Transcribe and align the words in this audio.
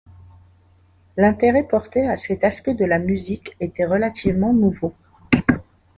L'intérêt 1.15 1.61
porté 1.67 2.07
à 2.09 2.17
cet 2.17 2.43
aspect 2.43 2.73
de 2.73 2.85
la 2.85 2.97
musique 2.97 3.55
était 3.59 3.85
relativement 3.85 4.51
nouveau. 4.51 4.95